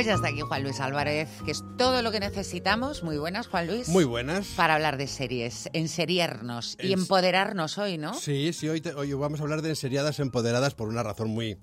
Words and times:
Pues 0.00 0.06
ya 0.06 0.14
está 0.14 0.28
aquí 0.28 0.40
Juan 0.40 0.62
Luis 0.62 0.80
Álvarez, 0.80 1.28
que 1.44 1.50
es 1.50 1.62
todo 1.76 2.00
lo 2.00 2.10
que 2.10 2.20
necesitamos. 2.20 3.02
Muy 3.02 3.18
buenas, 3.18 3.48
Juan 3.48 3.66
Luis. 3.66 3.86
Muy 3.90 4.04
buenas. 4.04 4.46
Para 4.56 4.76
hablar 4.76 4.96
de 4.96 5.06
series, 5.06 5.68
enseriarnos 5.74 6.78
y 6.80 6.94
empoderarnos 6.94 7.76
hoy, 7.76 7.98
¿no? 7.98 8.14
Sí, 8.14 8.54
sí, 8.54 8.66
hoy, 8.66 8.80
te- 8.80 8.94
hoy 8.94 9.12
vamos 9.12 9.40
a 9.40 9.42
hablar 9.42 9.60
de 9.60 9.68
enseriadas 9.68 10.18
empoderadas 10.18 10.72
por 10.72 10.88
una 10.88 11.02
razón 11.02 11.28
muy, 11.28 11.58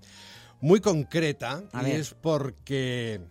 muy 0.61 0.81
concreta. 0.81 1.63
A 1.73 1.81
y 1.81 1.85
ver. 1.85 1.99
es 1.99 2.13
porque, 2.13 3.21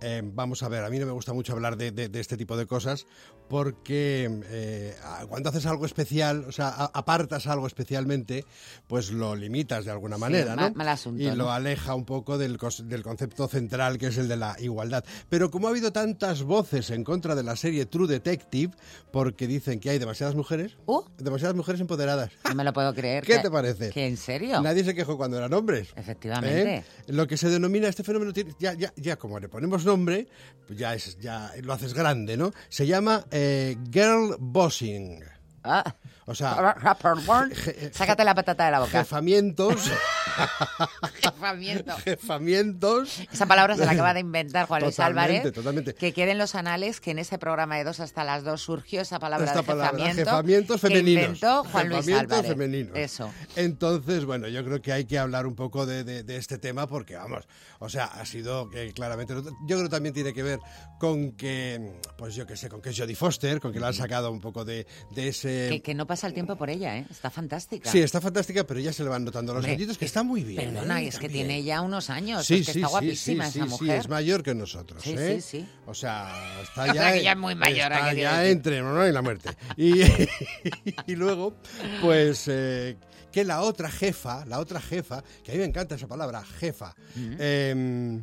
eh, 0.00 0.22
vamos 0.24 0.62
a 0.62 0.68
ver, 0.68 0.84
a 0.84 0.90
mí 0.90 0.98
no 0.98 1.06
me 1.06 1.12
gusta 1.12 1.32
mucho 1.32 1.52
hablar 1.52 1.76
de, 1.76 1.90
de- 1.90 2.08
de 2.08 2.20
este 2.20 2.36
tipo 2.36 2.56
de 2.56 2.66
cosas 2.66 3.06
porque 3.48 4.28
eh, 4.50 4.94
cuando 5.28 5.48
haces 5.48 5.64
algo 5.66 5.86
especial, 5.86 6.44
o 6.46 6.52
sea, 6.52 6.68
a- 6.68 6.90
apartas 6.94 7.46
algo 7.46 7.66
especialmente, 7.66 8.44
pues 8.86 9.10
lo 9.10 9.34
limitas 9.34 9.84
de 9.86 9.90
alguna 9.90 10.18
manera, 10.18 10.54
ma- 10.54 10.68
¿no? 10.68 10.74
mal 10.74 10.88
asunto, 10.88 11.22
y 11.22 11.26
¿no? 11.26 11.34
lo 11.34 11.50
aleja 11.50 11.94
un 11.94 12.04
poco 12.04 12.36
del, 12.38 12.58
del 12.84 13.02
concepto 13.02 13.48
central 13.48 13.98
que 13.98 14.08
es 14.08 14.18
el 14.18 14.28
de 14.28 14.36
la 14.36 14.56
igualdad. 14.60 15.04
Pero 15.28 15.50
como 15.50 15.66
ha 15.68 15.70
habido 15.70 15.92
tantas 15.92 16.42
voces 16.42 16.90
en 16.90 17.04
contra 17.04 17.34
de 17.34 17.42
la 17.42 17.56
serie 17.56 17.86
True 17.86 18.06
Detective, 18.08 18.74
porque 19.10 19.46
dicen 19.46 19.80
que 19.80 19.90
hay 19.90 19.98
demasiadas 19.98 20.34
mujeres, 20.34 20.76
Uh. 20.86 21.02
demasiadas 21.18 21.56
mujeres 21.56 21.80
empoderadas. 21.80 22.30
No 22.48 22.54
me 22.54 22.64
lo 22.64 22.72
puedo 22.72 22.94
creer. 22.94 23.24
¿Qué 23.26 23.34
que- 23.34 23.38
te 23.40 23.50
parece? 23.50 23.90
¿Que 23.90 24.06
en 24.06 24.16
serio? 24.16 24.60
Nadie 24.60 24.84
se 24.84 24.94
quejó 24.94 25.16
cuando 25.16 25.38
eran 25.38 25.52
hombres. 25.54 25.88
Efectivamente. 25.96 26.76
¿Eh? 26.76 26.84
Lo 27.08 27.26
que 27.26 27.36
se 27.36 27.48
denomina 27.48 27.88
este 27.88 28.04
fenómeno, 28.04 28.32
tiene- 28.32 28.52
ya, 28.58 28.74
ya, 28.74 28.92
ya 28.96 29.16
como 29.16 29.38
le 29.40 29.48
ponemos 29.48 29.84
nombre, 29.88 30.28
pues 30.66 30.78
ya, 30.78 30.94
es, 30.94 31.18
ya 31.18 31.52
lo 31.62 31.72
haces 31.72 31.94
grande, 31.94 32.36
¿no? 32.36 32.52
Se 32.68 32.86
llama 32.86 33.24
eh, 33.30 33.76
girl 33.90 34.36
bossing. 34.38 35.24
Ah. 35.70 35.94
O 36.30 36.34
sea, 36.34 36.74
je- 36.74 37.90
Sácate 37.92 38.22
la 38.24 38.34
patata 38.34 38.66
de 38.66 38.70
la 38.70 38.80
boca. 38.80 38.98
jefamientos, 38.98 39.76
Jefamiento. 41.22 41.96
jefamientos. 42.04 43.20
Esa 43.32 43.46
palabra 43.46 43.76
se 43.76 43.84
la 43.86 43.92
acaba 43.92 44.12
de 44.14 44.20
inventar 44.20 44.66
Juan 44.66 44.82
Luis 44.82 44.96
Totalmente, 44.96 45.36
Álvarez. 45.38 45.52
totalmente. 45.54 45.94
Que 45.94 46.12
quede 46.12 46.32
en 46.32 46.38
los 46.38 46.54
anales 46.54 47.00
que 47.00 47.12
en 47.12 47.18
ese 47.18 47.38
programa 47.38 47.76
de 47.78 47.84
dos 47.84 48.00
hasta 48.00 48.24
las 48.24 48.44
dos 48.44 48.60
surgió 48.60 49.00
esa 49.00 49.18
palabra 49.18 49.46
Esta 49.46 49.60
de 49.60 49.64
palabra, 49.66 49.90
jefamiento. 49.98 50.24
jefamientos 50.30 50.80
que 50.80 50.88
femeninos. 50.88 51.24
inventó 51.24 51.64
Juan 51.64 51.88
Luis 51.88 52.08
Álvarez. 52.08 52.46
femeninos. 52.46 52.96
Eso. 52.96 53.30
Entonces, 53.56 54.24
bueno, 54.24 54.48
yo 54.48 54.64
creo 54.64 54.82
que 54.82 54.92
hay 54.92 55.04
que 55.06 55.18
hablar 55.18 55.46
un 55.46 55.54
poco 55.54 55.86
de, 55.86 56.04
de- 56.04 56.22
de 56.24 56.36
este 56.36 56.58
tema 56.58 56.86
porque, 56.86 57.16
vamos, 57.16 57.46
o 57.78 57.88
sea, 57.88 58.04
ha 58.04 58.24
sido 58.26 58.70
eh, 58.74 58.92
claramente. 58.94 59.34
Yo 59.34 59.42
creo 59.66 59.82
que 59.84 59.88
también 59.88 60.14
tiene 60.14 60.32
que 60.32 60.42
ver 60.42 60.58
con 61.00 61.32
que, 61.32 61.94
pues 62.16 62.34
yo 62.34 62.46
qué 62.46 62.56
sé, 62.56 62.68
con 62.68 62.80
que 62.82 62.90
es 62.90 62.98
Jodie 62.98 63.16
Foster, 63.16 63.60
con 63.60 63.72
que 63.72 63.80
la 63.80 63.88
han 63.88 63.94
sacado 63.94 64.30
un 64.30 64.40
poco 64.40 64.64
de, 64.64 64.86
de 65.10 65.28
ese. 65.28 65.57
Que, 65.68 65.80
que 65.82 65.94
no 65.94 66.06
pasa 66.06 66.26
el 66.26 66.34
tiempo 66.34 66.56
por 66.56 66.70
ella, 66.70 66.96
¿eh? 66.96 67.06
Está 67.10 67.30
fantástica. 67.30 67.90
Sí, 67.90 68.00
está 68.00 68.20
fantástica, 68.20 68.64
pero 68.64 68.80
ya 68.80 68.92
se 68.92 69.02
le 69.02 69.08
van 69.08 69.24
notando 69.24 69.54
los 69.54 69.64
añitos, 69.64 69.98
que 69.98 70.04
está 70.04 70.22
muy 70.22 70.44
bien. 70.44 70.72
Perdona, 70.74 71.02
¿eh? 71.02 71.08
es 71.08 71.18
que 71.18 71.28
tiene 71.28 71.62
ya 71.64 71.80
unos 71.80 72.10
años. 72.10 72.46
Sí, 72.46 72.56
es 72.60 72.66
que 72.66 72.72
sí, 72.74 72.78
está 72.80 72.88
sí, 72.88 72.92
guapísima 72.92 73.50
sí, 73.50 73.58
esa 73.58 73.66
mujer. 73.66 73.88
sí, 73.88 74.00
es 74.00 74.08
mayor 74.08 74.42
que 74.42 74.54
nosotros, 74.54 75.02
Sí, 75.02 75.14
¿eh? 75.18 75.40
sí, 75.40 75.58
sí. 75.58 75.68
O 75.86 75.94
sea, 75.94 76.32
está 76.62 76.82
O 76.84 76.86
ya, 76.86 76.92
sea, 76.94 77.12
que 77.12 77.22
ya 77.22 77.32
es 77.32 77.38
muy 77.38 77.54
mayor, 77.54 77.92
está 77.92 77.96
¿a 77.96 78.08
qué 78.10 78.14
quiere 78.14 78.22
ya 78.22 78.38
decir? 78.38 78.52
entre 78.56 78.82
honor 78.82 79.08
y 79.08 79.12
la 79.12 79.22
muerte. 79.22 79.50
Y, 79.76 80.02
y 81.06 81.16
luego, 81.16 81.56
pues, 82.00 82.44
eh, 82.48 82.96
que 83.32 83.44
la 83.44 83.60
otra 83.62 83.90
jefa, 83.90 84.44
la 84.46 84.58
otra 84.58 84.80
jefa, 84.80 85.22
que 85.44 85.52
a 85.52 85.54
mí 85.54 85.60
me 85.60 85.66
encanta 85.66 85.94
esa 85.96 86.06
palabra, 86.08 86.42
jefa, 86.44 86.94
em, 87.38 88.22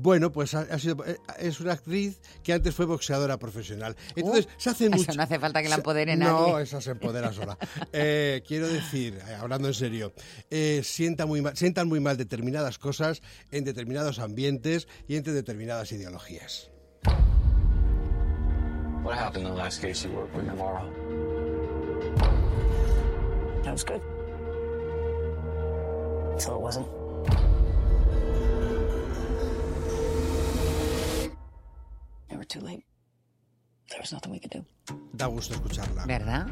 bueno, 0.00 0.30
pues 0.32 0.54
ha, 0.54 0.60
ha 0.60 0.78
sido, 0.78 1.04
eh, 1.06 1.18
es 1.38 1.60
una 1.60 1.72
actriz 1.72 2.20
que 2.42 2.52
antes 2.52 2.74
fue 2.74 2.86
boxeadora 2.86 3.38
profesional. 3.38 3.96
Entonces, 4.14 4.46
Uh, 4.46 4.48
se 4.56 4.70
hace 4.70 4.86
eso 4.86 4.96
mucho... 4.96 5.12
no 5.14 5.22
hace 5.22 5.38
falta 5.38 5.62
que 5.62 5.68
la 5.68 5.74
se- 5.76 5.80
empodere 5.80 6.16
No, 6.16 6.48
nadie. 6.50 6.62
esa 6.62 6.80
se 6.80 6.90
empodera 6.92 7.32
sola. 7.32 7.58
Eh, 7.92 8.42
quiero 8.46 8.68
decir, 8.68 9.18
eh, 9.28 9.34
hablando 9.34 9.68
en 9.68 9.74
serio, 9.74 10.12
eh, 10.50 10.82
sienta 10.84 11.26
muy 11.26 11.42
mal, 11.42 11.56
sientan 11.56 11.88
muy 11.88 12.00
mal 12.00 12.16
determinadas 12.16 12.78
cosas 12.78 13.22
en 13.50 13.64
determinados 13.64 14.18
ambientes 14.18 14.86
y 15.08 15.16
entre 15.16 15.32
determinadas 15.32 15.90
ideologías. 15.92 16.70
What 19.04 19.16
happened 19.16 19.46
in 19.46 19.54
the 19.54 19.58
last 19.58 19.80
case 19.80 20.06
you 20.06 20.14
worked 20.14 20.34
with 20.36 20.46
tomorrow? 20.46 20.84
That 23.64 23.72
was 23.72 23.84
good. 23.84 24.00
Until 26.34 26.54
it 26.56 26.60
wasn't. 26.60 26.86
Too 32.48 32.60
late. 32.60 32.84
There 33.88 34.00
was 34.00 34.12
nothing 34.12 34.32
we 34.32 34.40
could 34.40 34.52
do. 34.52 34.64
Da 35.12 35.26
gusto 35.26 35.54
escucharla. 35.54 36.04
¿Verdad? 36.06 36.46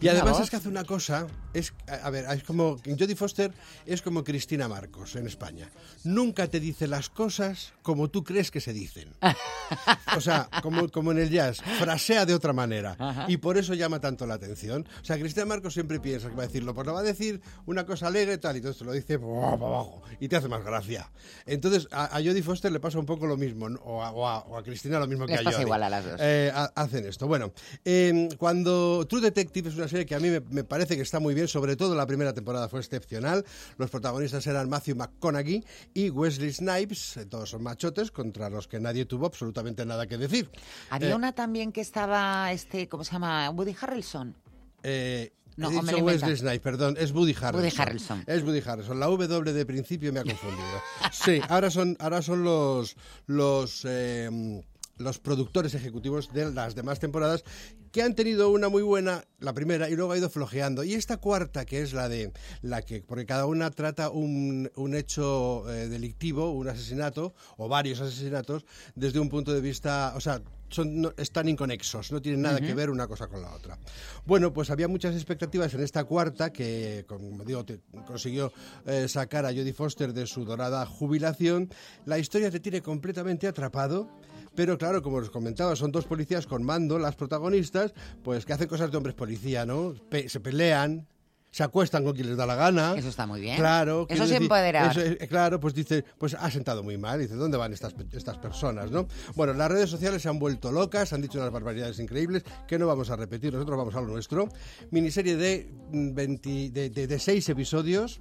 Y 0.00 0.08
además 0.08 0.40
es 0.40 0.50
que 0.50 0.56
hace 0.56 0.68
una 0.68 0.84
cosa, 0.84 1.26
es, 1.54 1.72
a 1.86 1.94
a 2.06 2.10
ver, 2.10 2.24
es 2.30 2.42
como, 2.44 2.76
Jodie 2.84 3.16
Foster 3.16 3.52
es 3.86 4.02
como 4.02 4.24
Cristina 4.24 4.68
Marcos 4.68 5.16
en 5.16 5.26
España. 5.26 5.68
Nunca 6.04 6.46
te 6.48 6.60
dice 6.60 6.86
las 6.86 7.08
cosas 7.10 7.72
como 7.82 8.08
tú 8.08 8.22
crees 8.24 8.50
que 8.50 8.60
se 8.60 8.72
dicen. 8.72 9.12
O 10.16 10.20
sea, 10.22 10.48
como, 10.62 10.88
como 10.88 11.12
en 11.12 11.18
el 11.18 11.28
jazz, 11.28 11.58
frasea 11.78 12.24
de 12.24 12.32
otra 12.32 12.54
manera. 12.54 12.96
Y 13.28 13.36
por 13.36 13.58
eso 13.58 13.74
llama 13.74 14.00
tanto 14.00 14.26
la 14.26 14.34
atención. 14.34 14.88
O 15.02 15.04
sea, 15.04 15.18
Cristina 15.18 15.44
Marcos 15.44 15.74
siempre 15.74 16.00
piensa 16.00 16.30
que 16.30 16.34
va 16.36 16.44
a 16.44 16.46
decirlo, 16.46 16.74
pues 16.74 16.86
lo 16.86 16.94
va 16.94 17.00
a 17.00 17.02
decir 17.02 17.42
una 17.66 17.84
cosa 17.84 18.06
alegre 18.06 18.32
y 18.34 18.38
tal, 18.38 18.56
y 18.56 18.58
entonces 18.60 18.78
te 18.78 18.84
lo 18.86 18.92
dice 18.92 19.14
abajo 19.16 20.02
y 20.20 20.28
te 20.28 20.36
hace 20.36 20.48
más 20.48 20.64
gracia. 20.64 21.10
Entonces, 21.44 21.86
a, 21.90 22.04
a 22.16 22.22
Jodie 22.22 22.42
Foster 22.42 22.72
le 22.72 22.80
pasa 22.80 22.98
un 22.98 23.04
poco 23.04 23.26
lo 23.26 23.36
mismo, 23.36 23.68
¿no? 23.68 23.78
o 23.84 24.02
a, 24.02 24.10
o 24.12 24.26
a- 24.26 24.38
o 24.40 24.56
a 24.56 24.62
Cristina 24.62 24.98
lo 24.98 25.06
mismo 25.06 25.26
Les 25.26 25.36
que 25.36 25.40
a 25.42 25.44
pasa 25.44 25.56
Jodie. 25.58 25.66
igual 25.66 25.82
a 25.82 25.90
las 25.90 26.04
dos. 26.06 26.14
Eh, 26.18 26.50
ha- 26.54 26.72
hacen 26.74 27.06
esto. 27.06 27.26
Bueno, 27.28 27.52
eh, 27.84 28.28
cuando 28.38 29.06
True 29.06 29.20
Detective 29.20 29.68
es 29.68 29.76
una 29.76 29.86
serie 29.88 30.06
que 30.06 30.14
a 30.14 30.20
mí 30.20 30.30
me, 30.30 30.40
me 30.40 30.64
parece 30.64 30.96
que 30.96 31.02
está 31.02 31.20
muy 31.20 31.34
bien, 31.34 31.37
sobre 31.46 31.76
todo 31.76 31.94
la 31.94 32.06
primera 32.06 32.32
temporada 32.32 32.68
fue 32.68 32.80
excepcional. 32.80 33.44
Los 33.76 33.90
protagonistas 33.90 34.46
eran 34.46 34.68
Matthew 34.68 34.96
McConaughey 34.96 35.64
y 35.94 36.10
Wesley 36.10 36.52
Snipes, 36.52 37.20
todos 37.30 37.50
son 37.50 37.62
machotes 37.62 38.10
contra 38.10 38.48
los 38.50 38.66
que 38.66 38.80
nadie 38.80 39.04
tuvo 39.04 39.26
absolutamente 39.26 39.84
nada 39.86 40.06
que 40.06 40.16
decir. 40.18 40.50
Había 40.90 41.10
Eh, 41.10 41.14
una 41.14 41.32
también 41.32 41.70
que 41.70 41.82
estaba, 41.82 42.50
este, 42.52 42.88
¿cómo 42.88 43.04
se 43.04 43.12
llama? 43.12 43.50
Woody 43.50 43.76
Harrelson. 43.80 44.34
eh, 44.82 45.32
No, 45.56 45.70
he 45.70 45.80
dicho. 45.80 45.96
Wesley 45.98 46.36
Snipes, 46.36 46.60
perdón, 46.60 46.96
es 46.98 47.10
Woody 47.12 47.34
Harrelson. 47.40 47.80
Harrelson. 47.80 48.24
Es 48.28 48.42
Woody 48.44 48.62
Harrelson. 48.64 49.00
La 49.00 49.06
W 49.06 49.52
de 49.52 49.66
principio 49.66 50.12
me 50.12 50.20
ha 50.20 50.24
confundido. 50.24 50.80
Sí, 51.10 51.40
ahora 51.48 51.68
son, 51.70 51.96
ahora 51.98 52.22
son 52.22 52.44
los, 52.44 52.96
los, 53.26 53.84
eh, 53.84 54.62
los 54.98 55.18
productores 55.18 55.74
ejecutivos 55.74 56.32
de 56.32 56.50
las 56.52 56.74
demás 56.74 56.98
temporadas 56.98 57.44
que 57.92 58.02
han 58.02 58.14
tenido 58.14 58.50
una 58.50 58.68
muy 58.68 58.82
buena, 58.82 59.24
la 59.40 59.54
primera, 59.54 59.88
y 59.88 59.96
luego 59.96 60.12
ha 60.12 60.18
ido 60.18 60.28
flojeando. 60.28 60.84
Y 60.84 60.94
esta 60.94 61.16
cuarta, 61.16 61.64
que 61.64 61.80
es 61.82 61.92
la 61.92 62.08
de 62.08 62.32
la 62.62 62.82
que, 62.82 63.02
porque 63.02 63.24
cada 63.26 63.46
una 63.46 63.70
trata 63.70 64.10
un, 64.10 64.70
un 64.76 64.94
hecho 64.94 65.68
eh, 65.72 65.88
delictivo, 65.88 66.50
un 66.52 66.68
asesinato, 66.68 67.34
o 67.56 67.68
varios 67.68 68.00
asesinatos, 68.00 68.66
desde 68.94 69.18
un 69.20 69.28
punto 69.28 69.52
de 69.54 69.60
vista, 69.60 70.12
o 70.16 70.20
sea, 70.20 70.42
son, 70.70 71.00
no- 71.00 71.14
están 71.16 71.48
inconexos, 71.48 72.12
no 72.12 72.20
tienen 72.20 72.42
nada 72.42 72.60
que 72.60 72.74
ver 72.74 72.90
una 72.90 73.06
cosa 73.06 73.26
con 73.26 73.40
la 73.40 73.54
otra. 73.54 73.78
Bueno, 74.26 74.52
pues 74.52 74.68
había 74.68 74.86
muchas 74.86 75.14
expectativas 75.14 75.72
en 75.72 75.80
esta 75.80 76.04
cuarta 76.04 76.52
que, 76.52 77.04
como 77.08 77.42
digo, 77.44 77.64
te- 77.64 77.80
consiguió 78.06 78.52
eh, 78.84 79.08
sacar 79.08 79.46
a 79.46 79.48
Jodie 79.48 79.72
Foster 79.72 80.12
de 80.12 80.26
su 80.26 80.44
dorada 80.44 80.84
jubilación. 80.84 81.70
La 82.04 82.18
historia 82.18 82.50
te 82.50 82.60
tiene 82.60 82.82
completamente 82.82 83.46
atrapado. 83.48 84.10
Pero 84.54 84.76
claro, 84.78 85.02
como 85.02 85.18
os 85.18 85.30
comentaba, 85.30 85.76
son 85.76 85.92
dos 85.92 86.04
policías 86.06 86.46
con 86.46 86.62
mando, 86.62 86.98
las 86.98 87.16
protagonistas, 87.16 87.92
pues 88.22 88.44
que 88.46 88.52
hacen 88.52 88.68
cosas 88.68 88.90
de 88.90 88.96
hombres 88.96 89.14
policía, 89.14 89.64
¿no? 89.66 89.94
Pe- 90.10 90.28
se 90.28 90.40
pelean, 90.40 91.06
se 91.50 91.62
acuestan 91.62 92.04
con 92.04 92.12
quien 92.14 92.28
les 92.28 92.36
da 92.36 92.44
la 92.44 92.54
gana. 92.56 92.94
Eso 92.96 93.08
está 93.08 93.26
muy 93.26 93.40
bien. 93.40 93.56
Claro. 93.56 94.06
Eso 94.10 94.24
es 94.24 94.30
empoderar. 94.32 94.94
claro, 95.28 95.58
pues 95.60 95.72
dice, 95.74 96.04
pues 96.18 96.34
ha 96.34 96.50
sentado 96.50 96.82
muy 96.82 96.98
mal. 96.98 97.18
Dice, 97.20 97.34
¿dónde 97.36 97.56
van 97.56 97.72
estas, 97.72 97.94
estas 98.12 98.36
personas, 98.36 98.90
no? 98.90 99.06
Bueno, 99.34 99.54
las 99.54 99.70
redes 99.70 99.88
sociales 99.88 100.20
se 100.20 100.28
han 100.28 100.38
vuelto 100.38 100.70
locas, 100.72 101.12
han 101.14 101.22
dicho 101.22 101.38
unas 101.38 101.50
barbaridades 101.50 101.98
increíbles 102.00 102.42
que 102.66 102.78
no 102.78 102.86
vamos 102.86 103.08
a 103.10 103.16
repetir, 103.16 103.52
nosotros 103.54 103.78
vamos 103.78 103.94
a 103.94 104.00
lo 104.02 104.08
nuestro. 104.08 104.48
Miniserie 104.90 105.36
de, 105.36 105.70
mm, 105.92 106.14
20 106.14 106.70
de, 106.70 106.90
de- 106.90 107.06
de 107.06 107.18
seis 107.18 107.48
episodios 107.48 108.20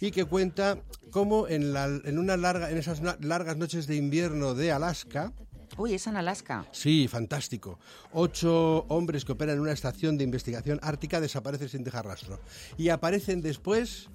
y 0.00 0.10
que 0.10 0.24
cuenta 0.24 0.78
cómo 1.12 1.46
en, 1.46 1.72
la, 1.72 1.86
en 1.86 2.18
una 2.18 2.36
larga, 2.36 2.70
en 2.72 2.76
esas 2.76 3.00
largas 3.20 3.56
noches 3.56 3.86
de 3.86 3.94
invierno 3.94 4.54
de 4.54 4.72
Alaska, 4.72 5.32
Uy, 5.76 5.94
es 5.94 6.06
en 6.06 6.16
Alaska. 6.16 6.64
Sí, 6.72 7.08
fantástico. 7.08 7.78
Ocho 8.12 8.84
hombres 8.88 9.24
que 9.24 9.32
operan 9.32 9.56
en 9.56 9.60
una 9.62 9.72
estación 9.72 10.16
de 10.16 10.24
investigación 10.24 10.78
ártica 10.82 11.20
desaparecen 11.20 11.68
sin 11.68 11.84
dejar 11.84 12.06
rastro. 12.06 12.38
Y 12.76 12.90
aparecen 12.90 13.42
después 13.42 14.08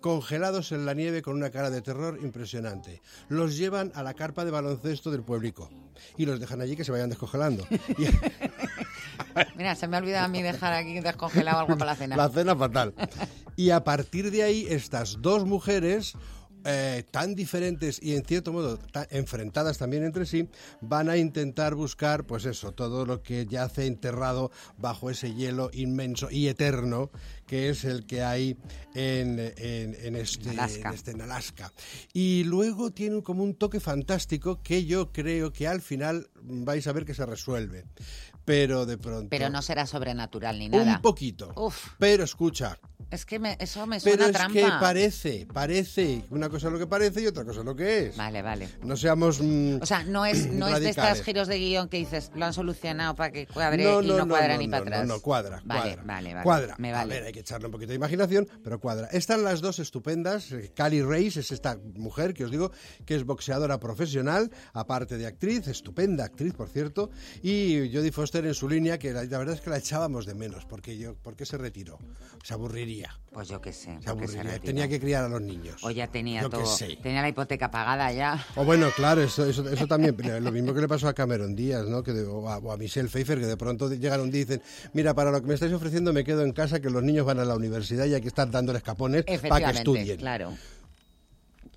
congelados 0.00 0.72
en 0.72 0.84
la 0.86 0.92
nieve 0.94 1.22
con 1.22 1.34
una 1.34 1.50
cara 1.50 1.70
de 1.70 1.80
terror 1.80 2.18
impresionante. 2.22 3.00
Los 3.28 3.56
llevan 3.56 3.90
a 3.94 4.02
la 4.02 4.14
carpa 4.14 4.44
de 4.44 4.50
baloncesto 4.50 5.10
del 5.10 5.22
pueblico 5.22 5.70
y 6.18 6.26
los 6.26 6.38
dejan 6.38 6.60
allí 6.60 6.76
que 6.76 6.84
se 6.84 6.92
vayan 6.92 7.08
descongelando. 7.08 7.66
Y- 7.98 8.06
Mira, 9.56 9.74
se 9.74 9.86
me 9.86 9.96
ha 9.96 10.00
olvidado 10.00 10.24
a 10.24 10.28
mí 10.28 10.42
dejar 10.42 10.72
aquí 10.72 11.00
descongelado 11.00 11.58
algo 11.60 11.76
para 11.76 11.92
la 11.92 11.96
cena. 11.96 12.16
La 12.16 12.28
cena 12.30 12.56
fatal. 12.56 12.94
Y 13.54 13.68
a 13.70 13.84
partir 13.84 14.30
de 14.30 14.42
ahí, 14.42 14.66
estas 14.68 15.20
dos 15.20 15.44
mujeres 15.44 16.14
eh, 16.66 17.04
tan 17.10 17.34
diferentes 17.36 17.98
y 18.02 18.14
en 18.16 18.24
cierto 18.24 18.52
modo 18.52 18.76
ta- 18.76 19.06
enfrentadas 19.10 19.78
también 19.78 20.02
entre 20.04 20.26
sí, 20.26 20.48
van 20.80 21.08
a 21.08 21.16
intentar 21.16 21.74
buscar, 21.76 22.24
pues 22.26 22.44
eso, 22.44 22.72
todo 22.72 23.06
lo 23.06 23.22
que 23.22 23.46
yace 23.46 23.86
enterrado 23.86 24.50
bajo 24.76 25.08
ese 25.10 25.32
hielo 25.32 25.70
inmenso 25.72 26.28
y 26.30 26.48
eterno 26.48 27.10
que 27.46 27.68
es 27.68 27.84
el 27.84 28.04
que 28.06 28.22
hay 28.24 28.56
en, 28.94 29.38
en- 29.58 29.94
en 30.00 30.16
este, 30.16 30.50
Alaska. 30.50 30.88
en 30.88 30.94
este- 30.94 31.10
en 31.12 31.20
Alaska. 31.20 31.72
Y 32.12 32.42
luego 32.44 32.90
tiene 32.90 33.22
como 33.22 33.44
un 33.44 33.54
toque 33.54 33.78
fantástico 33.78 34.60
que 34.62 34.84
yo 34.84 35.12
creo 35.12 35.52
que 35.52 35.68
al 35.68 35.80
final 35.80 36.28
vais 36.42 36.86
a 36.88 36.92
ver 36.92 37.04
que 37.04 37.14
se 37.14 37.24
resuelve. 37.24 37.84
Pero 38.46 38.86
de 38.86 38.96
pronto... 38.96 39.28
Pero 39.28 39.50
no 39.50 39.60
será 39.60 39.84
sobrenatural 39.86 40.58
ni 40.58 40.70
nada. 40.70 40.96
Un 40.96 41.02
poquito. 41.02 41.52
Uf. 41.56 41.88
Pero 41.98 42.24
escucha, 42.24 42.78
Es 43.10 43.24
que 43.26 43.38
me- 43.38 43.56
eso 43.60 43.86
me 43.86 44.00
pero 44.00 44.16
suena 44.16 44.26
es 44.26 44.32
trampa. 44.32 44.52
que 44.54 44.66
parece, 44.80 45.46
parece, 45.52 46.24
una 46.30 46.48
cosa 46.48 46.66
es 46.68 46.72
lo 46.72 46.78
que 46.78 46.86
parece 46.88 47.22
y 47.22 47.26
otra 47.26 47.44
cosa 47.44 47.60
es 47.60 47.66
lo 47.66 47.76
que 47.76 48.06
es. 48.06 48.16
Vale, 48.16 48.42
vale. 48.42 48.68
No 48.82 48.96
seamos... 48.96 49.40
mm, 49.40 49.78
O 49.82 49.86
sea, 49.86 50.02
no 50.04 50.24
es, 50.26 50.46
no 50.50 50.66
es 50.68 50.80
de 50.80 50.88
estos 50.90 51.22
giros 51.22 51.46
de 51.48 51.58
guion 51.58 51.88
que 51.88 51.98
dices, 51.98 52.30
lo 52.34 52.46
han 52.46 52.52
solucionado 52.52 53.14
para 53.14 53.30
que 53.32 53.46
cuadre 53.46 53.84
no, 53.84 54.00
y 54.02 54.06
no, 54.06 54.12
no, 54.16 54.24
no, 54.26 54.28
cuadra 54.28 54.54
no, 54.54 54.58
ni 54.60 54.66
no, 54.66 54.70
para 54.72 54.84
no, 54.84 54.90
atrás. 54.96 55.08
No, 55.08 55.20
cuadra, 55.20 55.62
Vale, 55.64 55.80
cuadra. 55.96 56.02
vale, 56.04 56.34
vale. 56.34 56.42
Cuadra. 56.44 56.74
Me 56.78 56.90
A 56.92 56.96
vale. 56.98 57.14
ver, 57.14 57.24
hay 57.24 57.32
que 57.32 57.40
echarle 57.40 57.66
un 57.66 57.72
poquito 57.72 57.90
de 57.90 57.96
imaginación, 57.96 58.48
pero 58.64 58.80
cuadra. 58.80 59.06
Están 59.12 59.42
las 59.44 59.60
dos 59.60 59.78
estupendas. 59.78 60.50
Eh, 60.52 60.72
Cali 60.74 61.02
Reis 61.02 61.36
es 61.36 61.50
esta 61.52 61.78
mujer 61.94 62.32
que 62.34 62.44
os 62.44 62.50
digo 62.50 62.70
que 63.04 63.14
es 63.16 63.24
boxeadora 63.24 63.78
profesional, 63.80 64.50
aparte 64.72 65.16
de 65.18 65.26
actriz, 65.26 65.66
estupenda 65.68 66.24
actriz, 66.24 66.54
por 66.54 66.68
cierto, 66.68 67.10
y 67.42 67.90
Jodie 67.92 68.12
Foster 68.12 68.35
en 68.44 68.54
su 68.54 68.68
línea, 68.68 68.98
que 68.98 69.12
la, 69.12 69.24
la 69.24 69.38
verdad 69.38 69.54
es 69.54 69.60
que 69.60 69.70
la 69.70 69.78
echábamos 69.78 70.26
de 70.26 70.34
menos, 70.34 70.64
porque 70.66 70.98
yo, 70.98 71.14
porque 71.22 71.46
se 71.46 71.56
retiró. 71.56 71.98
Se 72.42 72.54
aburriría. 72.54 73.18
Pues 73.32 73.48
yo 73.48 73.60
qué 73.60 73.72
sé. 73.72 73.96
Se 74.02 74.10
aburriría. 74.10 74.58
Tenía 74.58 74.88
que 74.88 74.98
criar 75.00 75.24
a 75.24 75.28
los 75.28 75.40
niños. 75.42 75.82
O 75.84 75.90
ya 75.90 76.06
tenía 76.06 76.42
Yo 76.42 76.50
todo. 76.50 76.66
sé. 76.66 76.96
Tenía 77.02 77.22
la 77.22 77.28
hipoteca 77.28 77.70
pagada 77.70 78.10
ya. 78.12 78.44
O 78.56 78.64
bueno, 78.64 78.88
claro, 78.96 79.22
eso, 79.22 79.44
eso, 79.46 79.68
eso 79.68 79.86
también, 79.86 80.16
lo 80.42 80.52
mismo 80.52 80.72
que 80.74 80.80
le 80.80 80.88
pasó 80.88 81.08
a 81.08 81.14
Cameron 81.14 81.54
Díaz, 81.54 81.86
¿no? 81.86 82.02
Que 82.02 82.12
de- 82.12 82.24
o, 82.26 82.48
a, 82.48 82.58
o 82.58 82.72
a 82.72 82.76
Michelle 82.76 83.08
Pfeiffer, 83.08 83.38
que 83.38 83.46
de 83.46 83.56
pronto 83.56 83.92
llegan 83.92 84.20
un 84.20 84.30
día 84.30 84.42
y 84.42 84.44
dicen, 84.44 84.62
mira, 84.92 85.14
para 85.14 85.30
lo 85.30 85.40
que 85.40 85.46
me 85.48 85.54
estáis 85.54 85.72
ofreciendo 85.72 86.12
me 86.12 86.24
quedo 86.24 86.42
en 86.42 86.52
casa, 86.52 86.80
que 86.80 86.90
los 86.90 87.02
niños 87.02 87.26
van 87.26 87.38
a 87.40 87.44
la 87.44 87.54
universidad 87.56 88.06
y 88.06 88.14
hay 88.14 88.20
que 88.20 88.28
estar 88.28 88.50
dándoles 88.50 88.82
capones 88.82 89.24
para 89.48 89.72
que 89.72 89.78
estudien. 89.78 90.16
claro. 90.18 90.52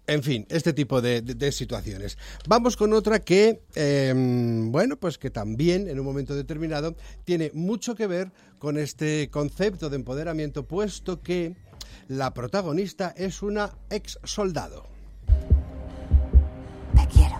En 0.09 0.23
fin, 0.23 0.47
este 0.49 0.73
tipo 0.73 1.01
de, 1.01 1.21
de- 1.21 1.35
de 1.35 1.51
situaciones. 1.51 2.17
Vamos 2.47 2.75
con 2.75 2.93
otra 2.93 3.19
que, 3.19 3.61
eh, 3.75 4.11
bueno, 4.15 4.97
pues 4.97 5.19
que 5.19 5.29
también 5.29 5.87
en 5.87 5.99
un 5.99 6.05
momento 6.05 6.33
determinado 6.35 6.95
tiene 7.25 7.51
mucho 7.53 7.93
que 7.93 8.07
ver 8.07 8.31
con 8.57 8.79
este 8.79 9.29
concepto 9.29 9.87
de 9.89 9.97
empoderamiento, 9.97 10.65
puesto 10.65 11.21
que 11.21 11.55
la 12.07 12.33
protagonista 12.33 13.13
es 13.15 13.43
una 13.43 13.71
ex 13.91 14.17
soldado. 14.23 14.87
Te 16.95 17.07
quiero. 17.13 17.37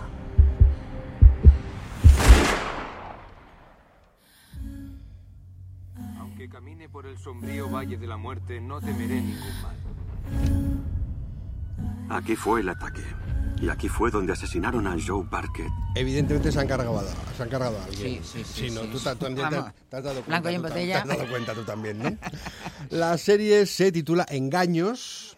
Aunque 6.20 6.50
camine 6.50 6.88
por 6.90 7.06
el 7.06 7.18
sombrío 7.18 7.70
valle 7.70 7.98
de 7.98 8.08
la 8.08 8.18
muerte, 8.18 8.62
no 8.62 8.80
temeré 8.80 9.16
ningún 9.22 9.62
mal. 9.62 10.79
Aquí 12.10 12.36
fue 12.36 12.62
el 12.62 12.70
ataque. 12.70 13.04
Y 13.62 13.68
aquí 13.68 13.90
fue 13.90 14.10
donde 14.10 14.32
asesinaron 14.34 14.88
a 14.88 14.96
Joe 15.06 15.26
Barkett. 15.30 15.68
Evidentemente 15.96 16.50
se 16.52 16.60
han 16.62 16.68
cargado, 16.68 16.98
a- 17.00 17.04
se 17.36 17.44
han 17.44 17.50
cargado 17.50 17.78
a 17.78 17.84
alguien. 17.84 18.24
Sí, 18.24 18.44
sí, 18.44 18.68
sí, 18.68 18.72
¿no? 18.72 18.84
sí. 18.84 18.88
Tú 18.94 19.00
ta- 19.00 19.16
también 19.16 19.50
te, 19.50 19.56
has 19.98 20.04
dado 20.04 20.22
cuenta. 20.22 20.26
Blanco 20.28 20.50
y 20.50 20.56
en 20.56 20.62
botella. 20.62 21.04
Te 21.04 21.12
has 21.12 21.18
dado 21.18 21.30
cuenta 21.30 21.54
tú 21.54 21.64
también, 21.64 22.00
¿no? 22.02 22.18
La 22.90 23.18
serie 23.18 23.66
se 23.66 23.92
titula 23.92 24.26
Engaños. 24.30 25.38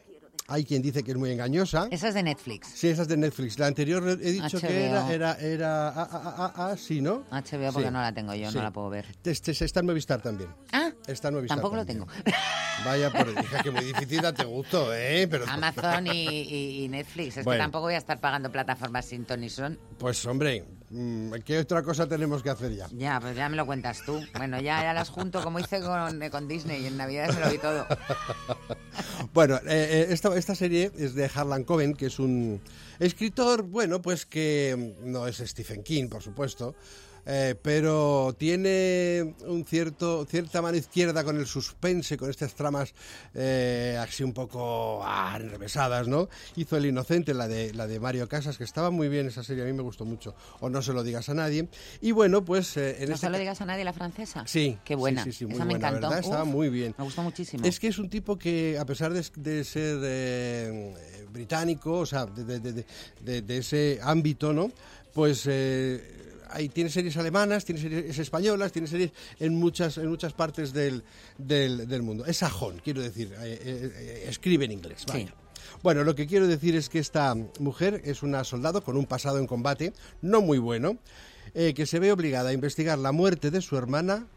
Hay 0.52 0.66
quien 0.66 0.82
dice 0.82 1.02
que 1.04 1.12
es 1.12 1.18
muy 1.18 1.32
engañosa. 1.32 1.88
Esa 1.92 2.10
es 2.10 2.14
de 2.14 2.24
Netflix. 2.24 2.68
Sí, 2.68 2.90
esa 2.90 3.04
es 3.04 3.08
de 3.08 3.16
Netflix. 3.16 3.58
La 3.58 3.68
anterior 3.68 4.06
he 4.22 4.32
dicho 4.32 4.60
que 4.60 4.86
era, 4.88 5.10
era, 5.14 5.34
era, 5.40 5.88
ah, 5.90 6.10
ah, 6.12 6.36
ah, 6.38 6.54
ah, 6.72 6.76
sí, 6.78 7.00
¿no? 7.02 7.24
HBO 7.32 7.72
porque 7.72 7.88
Sí. 7.88 7.94
no 7.94 8.02
la 8.02 8.14
tengo 8.14 8.34
yo, 8.36 8.52
Sí. 8.52 8.58
no 8.58 8.64
la 8.64 8.72
puedo 8.72 8.90
ver. 8.90 9.06
Este, 9.24 9.52
está 9.52 9.80
en 9.80 9.86
Movistar 9.86 10.22
también. 10.22 10.50
Ah, 10.74 10.92
Está 11.08 11.30
en 11.30 11.36
Movistar 11.36 11.58
tampoco 11.58 11.78
lo 11.78 11.86
tengo. 11.86 12.06
Vaya 12.86 13.12
por 13.12 13.30
hija, 13.30 13.62
que 13.64 13.72
muy 13.72 13.84
difícil 13.86 14.22
date 14.22 14.44
gusto, 14.44 14.94
¿eh? 14.94 15.28
Pero, 15.30 15.46
Amazon 15.48 16.08
y, 16.08 16.12
y- 16.30 16.84
y 16.84 16.88
Netflix. 16.90 17.38
Es 17.38 17.46
Bueno. 17.46 17.60
que 17.60 17.64
tampoco 17.64 17.84
voy 17.86 17.94
a 17.94 17.98
estar 17.98 18.20
pagando 18.20 18.52
plataformas 18.52 19.06
sin 19.06 19.24
ton 19.26 19.40
ni 19.42 19.50
son. 19.50 19.80
Pues 20.00 20.26
hombre, 20.26 20.66
mm, 20.90 21.34
¿qué 21.46 21.60
otra 21.60 21.84
cosa 21.84 22.08
tenemos 22.08 22.42
que 22.44 22.50
hacer 22.50 22.76
ya? 22.76 22.88
Ya, 22.92 23.20
pues 23.22 23.36
ya 23.36 23.48
me 23.50 23.56
lo 23.56 23.66
cuentas 23.66 24.02
tú. 24.06 24.20
Bueno, 24.36 24.60
ya, 24.60 24.82
ya 24.82 24.94
las 24.94 25.10
junto 25.10 25.42
como 25.44 25.60
hice 25.60 25.80
con, 25.82 26.20
con 26.30 26.48
Disney. 26.48 26.86
En 26.88 26.98
Navidad 26.98 27.32
me 27.34 27.40
lo 27.40 27.52
vi 27.52 27.58
todo. 27.60 27.86
Bueno, 29.34 29.56
eh, 29.56 29.62
eh, 29.70 30.08
esta, 30.10 30.38
esta 30.38 30.56
serie 30.56 30.92
es 30.98 31.16
de 31.16 31.30
Harlan 31.34 31.64
Coben, 31.64 31.94
que 31.94 32.08
es 32.08 32.20
un 32.20 32.60
escritor, 33.00 33.64
bueno, 33.64 34.02
pues 34.02 34.26
que 34.26 34.96
mm, 35.02 35.10
no 35.10 35.26
es 35.26 35.38
Stephen 35.38 35.84
King, 35.84 36.10
por 36.10 36.22
supuesto, 36.22 36.76
eh, 37.26 37.56
pero 37.62 38.36
tiene 38.38 39.36
un 39.48 39.66
cierto 39.66 40.26
cierta 40.26 40.62
mano 40.62 40.78
izquierda 40.78 41.24
con 41.24 41.38
el 41.38 41.46
suspense, 41.46 42.18
con 42.18 42.30
estas 42.30 42.54
tramas 42.56 42.94
eh, 43.34 43.98
así 44.00 44.24
un 44.24 44.34
poco 44.34 45.02
ah, 45.04 45.38
enrevesadas, 45.40 46.08
¿no? 46.08 46.30
Hizo 46.56 46.78
El 46.78 46.86
Inocente, 46.88 47.34
la 47.34 47.48
de, 47.48 47.74
la 47.74 47.88
de 47.88 48.00
Mario 48.00 48.28
Casas, 48.28 48.58
que 48.58 48.64
estaba 48.64 48.90
muy 48.92 49.08
bien 49.10 49.28
esa 49.28 49.44
serie, 49.44 49.64
a 49.64 49.66
mí 49.68 49.74
me 49.74 49.84
gustó 49.84 50.06
mucho, 50.06 50.36
o 50.60 50.70
no 50.70 50.82
se 50.82 50.94
lo 50.94 51.04
digas 51.04 51.30
a 51.30 51.34
nadie. 51.34 51.68
Y 52.02 52.12
bueno, 52.12 52.44
pues 52.44 52.76
eh, 52.78 52.98
en 53.04 53.10
No 53.10 53.16
este 53.16 53.28
se 53.28 53.30
lo 53.30 53.34
ca- 53.34 53.40
diga 53.40 53.54
a 53.60 53.66
nadie 53.66 53.84
la 53.84 53.94
francesa. 53.94 54.44
Sí, 54.48 54.78
Qué 54.84 54.96
buena. 54.96 55.24
Sí, 55.24 55.32
sí, 55.32 55.38
sí, 55.40 55.46
muy 55.46 55.56
Esa 55.56 55.66
me 55.66 55.72
buena, 55.74 55.88
encantó. 55.90 56.08
¿verdad? 56.10 56.24
Estaba 56.24 56.46
muy 56.46 56.70
bien. 56.70 56.96
Me 56.98 57.04
gustó 57.04 57.22
muchísimo. 57.24 57.66
Es 57.66 57.80
que 57.80 57.88
es 57.88 57.98
un 58.00 58.10
tipo 58.10 58.38
que, 58.38 58.78
a 58.80 58.86
pesar 58.86 59.14
de, 59.14 59.26
de 59.36 59.64
ser 59.64 59.98
británico, 61.32 62.00
o 62.00 62.06
sea, 62.06 62.26
de- 62.26 62.60
de- 62.60 63.42
de 63.42 63.58
ese 63.58 64.00
ámbito, 64.02 64.54
¿no? 64.54 64.72
Pues 65.14 65.46
ahí 66.52 66.70
tiene 66.70 66.90
series 66.90 67.18
alemanas, 67.18 67.66
tiene 67.66 67.82
series 67.82 68.18
españolas, 68.18 68.72
tiene 68.72 68.88
series 68.88 69.12
en 69.40 69.56
muchas, 69.56 69.98
en 69.98 70.08
muchas 70.08 70.34
partes 70.34 70.74
del, 70.74 71.04
del, 71.38 71.88
del 71.88 72.02
mundo. 72.02 72.26
Es 72.26 72.38
sajón, 72.38 72.82
quiero 72.84 73.02
decir, 73.02 73.34
eh, 73.40 73.60
eh, 73.64 74.26
escribe 74.28 74.66
en 74.66 74.72
inglés. 74.72 75.06
Vaya. 75.08 75.28
Sí. 75.28 75.34
Bueno, 75.84 76.04
lo 76.04 76.16
que 76.16 76.28
quiero 76.28 76.48
decir 76.48 76.76
es 76.76 76.90
que 76.90 77.00
esta 77.00 77.36
mujer 77.60 78.02
es 78.06 78.24
una 78.24 78.44
soldado 78.44 78.84
con 78.84 78.98
un 78.98 79.06
pasado 79.06 79.40
en 79.40 79.48
combate 79.48 79.94
no 80.22 80.42
muy 80.42 80.58
bueno, 80.58 80.98
eh, 81.54 81.74
que 81.74 81.86
se 81.86 82.00
ve 82.00 82.12
obligada 82.12 82.50
a 82.50 82.54
investigar 82.54 82.98
la 82.98 83.12
muerte 83.12 83.52
de 83.52 83.62
su 83.62 83.78
hermana, 83.78 84.28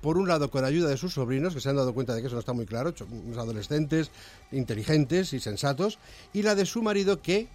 por 0.00 0.16
un 0.16 0.28
lado 0.28 0.50
con 0.50 0.64
ayuda 0.64 0.88
de 0.88 0.96
sus 0.96 1.14
sobrinos, 1.14 1.54
que 1.54 1.60
se 1.60 1.68
han 1.68 1.76
dado 1.76 1.94
cuenta 1.94 2.14
de 2.14 2.20
que 2.20 2.26
eso 2.26 2.36
no 2.36 2.40
está 2.40 2.52
muy 2.52 2.66
claro, 2.66 2.94
unos 3.10 3.38
adolescentes 3.38 4.10
inteligentes 4.52 5.32
y 5.32 5.40
sensatos, 5.40 5.98
y 6.32 6.42
la 6.42 6.54
de 6.54 6.66
su 6.66 6.82
marido 6.82 7.20
que... 7.22 7.48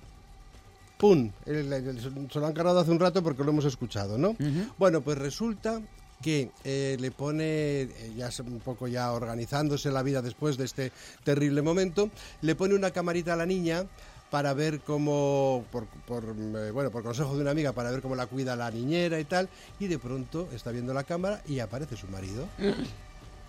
¡Pum! 0.97 1.31
Se 1.45 2.39
lo 2.39 2.45
han 2.45 2.53
cargado 2.53 2.80
hace 2.80 2.92
un 2.92 3.00
rato 3.00 3.21
porque 3.21 3.44
lo 3.44 3.51
hemos 3.51 3.65
escuchado, 3.65 4.18
¿no? 4.18 4.36
Bueno, 4.77 5.02
pues 5.02 5.18
resulta 5.18 5.81
que 6.21 6.52
eh, 6.64 6.97
le 6.99 7.11
pone, 7.11 7.81
eh, 7.81 8.14
ya 8.16 8.30
un 8.45 8.59
poco 8.59 8.87
ya 8.87 9.11
organizándose 9.11 9.92
la 9.92 10.02
vida 10.02 10.21
después 10.21 10.57
de 10.57 10.66
este 10.66 10.92
terrible 11.23 11.61
momento, 11.61 12.09
le 12.42 12.56
pone 12.56 12.73
una 12.73 12.92
camarita 12.92 13.33
a 13.33 13.35
la 13.35 13.45
niña 13.45 13.85
para 14.31 14.54
ver 14.54 14.80
cómo, 14.80 15.66
por, 15.71 15.85
por, 15.85 16.23
eh, 16.23 16.71
bueno, 16.71 16.90
por 16.92 17.04
consejo 17.04 17.35
de 17.35 17.42
una 17.42 17.52
amiga, 17.52 17.73
para 17.73 17.92
ver 17.92 18.02
cómo 18.02 18.16
la 18.16 18.25
cuida 18.28 18.56
la 18.56 18.71
niñera 18.71 19.19
y 19.19 19.25
tal, 19.25 19.49
y 19.80 19.87
de 19.87 19.99
pronto 19.99 20.49
está 20.54 20.71
viendo 20.71 20.94
la 20.94 21.04
cámara 21.04 21.42
y 21.47 21.59
aparece 21.59 21.95
su 21.95 22.07
marido. 22.07 22.47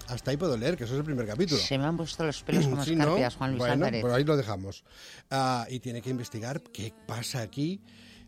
Hasta 0.09 0.31
ahí 0.31 0.37
puedo 0.37 0.57
leer, 0.57 0.77
que 0.77 0.85
eso 0.85 0.93
es 0.95 0.99
el 0.99 1.05
primer 1.05 1.27
capítulo. 1.27 1.61
Se 1.61 1.77
me 1.79 1.85
han 1.85 1.97
puesto 1.97 2.25
los 2.25 2.43
pelos 2.43 2.67
como 2.67 2.85
Sí, 2.85 2.95
¿no? 2.95 3.03
escarpias, 3.05 3.37
Juan 3.37 3.51
Luis 3.51 3.59
bueno, 3.59 3.73
Álvarez. 3.75 4.01
pues 4.03 4.15
ahí 4.15 4.25
lo 4.25 4.37
dejamos. 4.37 4.85
Ah, 5.31 5.67
y 5.69 5.81
tiene 5.81 6.01
que 6.03 6.11
investigar 6.11 6.63
qué 6.63 6.93
pasa 7.07 7.41
aquí, 7.43 7.81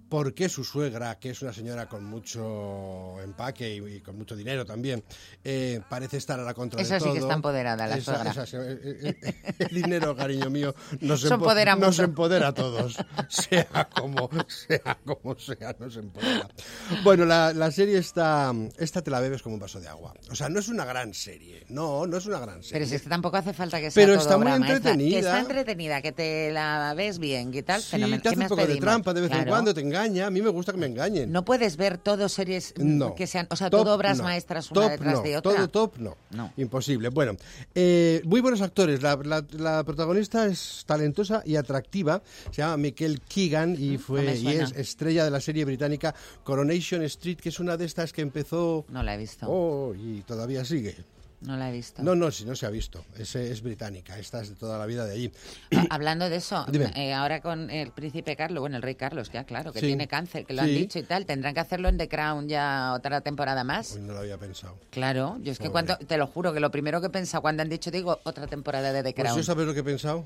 por 0.09 0.35
qué 0.35 0.49
su 0.49 0.65
suegra, 0.65 1.19
que 1.19 1.31
es 1.31 1.43
una 1.43 1.53
señora 1.53 1.89
con 1.89 2.05
mucho 2.05 3.21
empaque 3.23 3.77
y, 3.77 3.97
y 3.97 4.01
con 4.01 4.17
mucho 4.17 4.35
dinero 4.37 4.65
también, 4.65 5.03
eh, 5.45 5.81
parece 5.89 6.17
estar 6.17 6.39
a 6.41 6.43
la 6.43 6.55
contra 6.55 6.81
Esa 6.81 6.95
de 6.95 7.01
sí 7.01 7.05
todo. 7.07 7.15
que 7.15 7.21
está 7.21 7.35
empoderada, 7.35 7.87
la 7.87 7.97
Esa- 7.97 8.15
suegra. 8.15 8.31
esa 8.31 8.47
sí, 8.47 8.57
eh, 8.59 9.17
eh, 9.23 9.55
el 9.59 9.69
dinero, 9.83 10.17
cariño 10.17 10.51
mío, 10.51 10.75
nos, 11.01 11.25
empo- 11.25 11.35
empodera 11.35 11.77
nos 11.77 11.89
mucho. 11.97 12.03
empodera 12.05 12.49
a 12.49 12.55
todos, 12.55 12.97
sea 13.29 13.89
como 13.95 14.31
sea, 14.49 14.99
como 15.05 15.39
sea, 15.39 15.77
nos 15.79 15.97
empodera. 15.97 16.49
Bueno, 17.05 17.25
la, 17.25 17.53
la 17.53 17.71
serie 17.71 17.99
está, 17.99 18.53
esta 18.79 19.03
te 19.03 19.11
la 19.11 19.21
bebes 19.21 19.43
como 19.43 19.55
un 19.57 19.61
vaso 19.61 19.81
de 19.81 19.89
agua. 19.89 20.15
O 20.31 20.35
sea, 20.35 20.49
no 20.49 20.59
es 20.61 20.69
una 20.69 20.85
gran 20.85 21.13
serie, 21.15 21.65
no, 21.69 22.07
no 22.07 22.17
es 22.17 22.27
una 22.27 22.39
gran 22.41 22.63
serie. 22.63 22.73
Pero 22.73 22.87
si 22.87 22.95
es 22.97 23.03
que 23.03 23.09
tampoco 23.09 23.37
hace 23.37 23.53
falta 23.53 23.79
que 23.81 23.91
sea 23.91 24.03
Pero 24.03 24.15
todo 24.15 24.23
está 24.23 24.37
muy 24.39 24.47
maestra. 24.47 24.69
Que 24.69 24.77
entretenida. 24.77 25.19
está 25.19 25.41
entretenida, 25.41 26.03
que 26.03 26.13
te 26.13 26.51
la 26.53 26.95
ves 26.97 27.19
bien, 27.19 27.53
¿qué 27.53 27.63
tal? 27.63 27.83
Sí, 27.83 27.91
Fenomenal. 27.91 28.21
te 28.23 28.23
¿Qué 28.23 28.29
hace 28.35 28.41
un 28.43 28.49
poco 28.49 28.67
de 28.67 28.77
trampa 28.77 29.13
de 29.13 29.21
vez 29.21 29.31
en 29.33 29.45
cuando, 29.47 29.75
te 29.75 29.81
engaña. 29.83 29.98
A 30.03 30.31
mí 30.31 30.43
me 30.43 30.49
gusta 30.51 30.73
que 30.73 30.79
me 30.79 30.87
engañen. 30.87 31.31
No 31.33 31.45
puedes 31.45 31.77
ver 31.77 31.99
todo 31.99 32.29
series 32.29 32.75
No. 32.77 33.15
que 33.15 33.27
sean, 33.27 33.47
o 33.51 33.57
sea, 33.57 33.71
Top, 33.71 33.83
todo 33.85 33.95
obras 33.95 34.19
no. 34.19 34.25
maestras 34.25 34.71
una 34.71 34.81
Top, 34.83 34.91
detrás 34.91 35.15
no. 35.15 35.23
de 35.23 35.37
otra. 35.37 35.55
Todo 35.55 35.69
top, 35.69 35.99
no. 35.99 36.17
No. 36.31 36.53
Imposible. 36.57 37.09
Bueno, 37.09 37.37
eh, 37.75 38.21
muy 38.25 38.41
buenos 38.41 38.61
actores. 38.61 39.03
La, 39.03 39.17
la- 39.25 39.45
la 39.59 39.85
protagonista 39.85 40.47
es 40.47 40.85
talentosa 40.87 41.43
y 41.45 41.57
atractiva. 41.57 42.23
Se 42.51 42.63
llama 42.63 42.77
Michael 42.77 43.21
Keegan 43.29 43.77
y, 43.79 43.99
fue, 43.99 44.37
y 44.37 44.49
es 44.49 44.73
estrella 44.73 45.25
de 45.25 45.31
la 45.31 45.41
serie 45.41 45.65
británica 45.65 46.15
Coronation 46.45 47.03
Street, 47.03 47.39
que 47.39 47.49
es 47.49 47.61
una 47.61 47.77
de 47.77 47.85
estas 47.85 48.13
que 48.13 48.23
empezó... 48.23 48.85
No 48.89 49.03
la 49.03 49.15
he 49.15 49.19
visto. 49.19 49.47
Oh, 49.49 49.95
y 49.95 50.23
todavía 50.23 50.65
sigue. 50.65 50.97
No 51.41 51.57
la 51.57 51.69
he 51.69 51.73
visto. 51.73 52.03
No, 52.03 52.17
no, 52.17 52.33
si 52.33 52.45
no 52.45 52.57
se 52.57 52.67
ha 52.67 52.71
visto. 52.71 53.05
Es, 53.17 53.37
es 53.37 53.63
británica. 53.63 54.19
Esta 54.19 54.41
es 54.41 54.49
de 54.49 54.57
toda 54.57 54.77
la 54.77 54.87
vida 54.87 55.07
de 55.07 55.15
allí. 55.15 55.33
Ah, 55.73 55.87
Hablando 55.91 56.29
de 56.29 56.37
eso, 56.37 56.67
eh, 56.97 57.15
ahora 57.15 57.41
con 57.41 57.71
el 57.71 57.93
príncipe 57.93 58.35
Carlos, 58.35 58.61
bueno, 58.61 58.77
el 58.77 58.83
rey 58.83 58.97
Carlos, 58.97 59.31
ya 59.33 59.45
claro, 59.45 59.73
que 59.73 59.79
Sí. 59.81 59.87
tiene 59.87 60.09
cáncer, 60.09 60.45
que 60.45 60.53
lo 60.55 60.63
han 60.63 60.69
dicho 60.69 60.99
y 60.99 61.05
tal, 61.05 61.27
tendrán 61.27 61.55
que 61.55 61.61
hacerlo 61.61 61.89
en 61.89 61.97
The 61.97 62.09
Crown 62.09 62.49
ya 62.49 62.93
otra 62.93 63.21
temporada 63.21 63.63
más. 63.63 63.93
Uy, 63.95 64.01
no 64.01 64.15
lo 64.15 64.19
había 64.19 64.37
pensado. 64.37 64.77
Claro, 64.91 65.39
yo 65.43 65.53
es 65.53 65.59
que 65.61 65.71
cuando, 65.71 65.97
te 65.97 66.17
lo 66.17 66.27
juro 66.27 66.53
que 66.53 66.59
lo 66.61 66.71
primero 66.73 67.01
que 67.01 67.07
he 67.07 67.11
pensado 67.11 67.41
cuando 67.43 67.63
han 67.63 67.69
dicho, 67.69 67.91
digo, 67.93 68.19
otra 68.25 68.47
temporada 68.49 68.93
de 68.93 69.03
The 69.05 69.13
Pues 69.13 69.25
Crown. 69.25 69.37
yo 69.39 69.45
sabes 69.45 69.65
lo 69.67 69.75
que 69.75 69.81
he 69.81 69.85
pensado. 69.85 70.25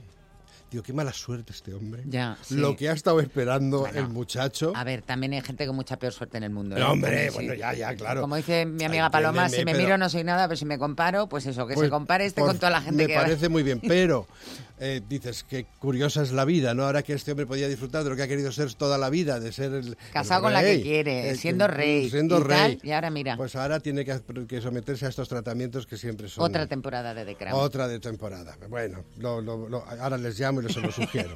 Digo, 0.73 0.83
qué 0.83 0.95
mala 0.95 1.13
suerte 1.13 1.53
este 1.53 1.75
hombre. 1.75 2.03
Ya, 2.07 2.37
sí. 2.43 2.55
Lo 2.55 2.75
que 2.77 2.89
ha 2.89 2.93
estado 2.93 3.21
esperando 3.21 3.81
Bueno, 3.81 3.99
el 4.01 4.09
muchacho. 4.09 4.73
A 4.75 4.85
ver, 4.85 5.03
también 5.03 5.35
hay 5.35 5.43
gente 5.43 5.67
con 5.67 5.77
mucha 5.77 5.99
peor 5.99 6.15
suerte 6.15 6.39
en 6.39 6.45
el 6.45 6.51
mundo. 6.51 6.77
¿eh? 6.77 6.81
No, 6.81 6.93
hombre, 6.93 7.29
Sí. 7.29 7.35
bueno, 7.35 7.53
ya, 7.53 7.75
ya, 7.75 7.95
claro. 7.95 8.23
Como 8.23 8.37
dice 8.37 8.65
mi 8.65 8.83
amiga 8.85 9.11
Paloma, 9.11 9.51
si 9.51 9.65
me 9.67 9.75
miro 9.75 9.99
no 9.99 10.09
soy 10.09 10.25
nada, 10.25 10.49
pero 10.49 10.57
si 10.57 10.65
me 10.65 10.79
comparo, 10.79 11.29
pues 11.29 11.45
eso, 11.45 11.67
que 11.67 11.75
Pues, 11.75 11.87
se 11.87 11.91
compare 11.91 12.25
este 12.25 12.41
por- 12.41 12.49
con 12.51 12.59
toda 12.59 12.71
la 12.71 12.81
gente 12.81 13.03
me 13.03 13.07
que... 13.07 13.15
parece 13.15 13.51
muy 13.51 13.63
bien, 13.63 13.81
pero 13.87 14.27
eh, 14.85 15.01
dices 15.09 15.45
que 15.45 15.65
curiosa 15.79 16.23
es 16.23 16.33
la 16.33 16.45
vida, 16.45 16.75
¿no? 16.75 16.85
Ahora 16.85 17.03
que 17.03 17.13
este 17.13 17.31
hombre 17.31 17.47
podía 17.47 17.69
disfrutar 17.69 18.03
de 18.03 18.11
lo 18.11 18.17
que 18.17 18.23
ha 18.23 18.29
querido 18.29 18.51
ser 18.51 18.75
toda 18.75 18.99
la 18.99 19.09
vida, 19.11 19.39
de 19.39 19.53
ser 19.53 19.73
el 19.75 19.97
Casado 20.13 20.41
el 20.41 20.43
con 20.45 20.53
la 20.55 20.63
que 20.63 20.83
quiere, 20.83 21.31
eh, 21.31 21.37
siendo 21.37 21.69
rey 21.69 22.11
siendo 22.11 22.39
y 22.39 22.43
tal, 22.49 22.49
rey. 22.71 22.79
y 22.83 22.91
ahora 22.91 23.11
mira. 23.11 23.37
Pues 23.37 23.55
ahora 23.57 23.79
tiene 23.81 24.05
que, 24.05 24.21
que 24.49 24.61
someterse 24.61 25.07
a 25.07 25.09
estos 25.09 25.29
tratamientos 25.29 25.87
que 25.87 25.97
siempre 25.97 26.29
son 26.29 26.45
Otra 26.45 26.67
temporada 26.67 27.15
de 27.15 27.25
The 27.25 27.37
Crown. 27.37 27.55
otra 27.55 27.87
de 27.89 28.01
temporada. 28.01 28.57
Bueno, 28.69 29.05
lo- 29.19 29.41
lo- 29.41 29.69
lo- 29.69 29.85
ahora 30.01 30.19
les 30.19 30.39
llamo 30.39 30.61
y 30.63 30.73
se 30.73 30.81
lo 30.81 30.91
sugiero. 30.91 31.33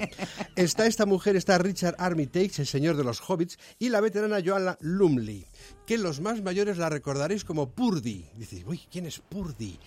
está 0.56 0.86
esta 0.86 1.06
mujer, 1.06 1.36
está 1.36 1.56
Richard 1.58 1.94
Armitage, 1.98 2.52
el 2.62 2.66
señor 2.66 2.96
de 2.96 3.04
los 3.04 3.20
hobbits, 3.28 3.58
y 3.78 3.88
la 3.90 4.00
veterana 4.00 4.38
Joanna 4.44 4.76
Lumley, 4.80 5.46
que 5.86 5.96
los 5.98 6.20
más 6.20 6.42
mayores 6.42 6.76
la 6.78 6.88
recordaréis 6.90 7.44
como 7.44 7.70
Purdy. 7.70 8.26
Dices, 8.36 8.62
uy, 8.66 8.80
¿quién 8.90 9.06
es 9.06 9.20
Purdy? 9.20 9.78